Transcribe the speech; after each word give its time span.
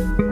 Bye. 0.00 0.29